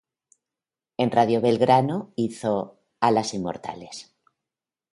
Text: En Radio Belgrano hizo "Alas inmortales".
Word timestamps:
En 0.97 1.11
Radio 1.11 1.41
Belgrano 1.41 2.11
hizo 2.15 2.79
"Alas 3.01 3.35
inmortales". 3.35 4.11